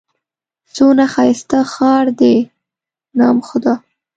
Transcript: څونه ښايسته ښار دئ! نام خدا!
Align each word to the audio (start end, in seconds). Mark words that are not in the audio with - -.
څونه 0.73 1.03
ښايسته 1.13 1.59
ښار 1.73 2.05
دئ! 2.19 2.37
نام 3.19 3.37
خدا! 3.47 3.73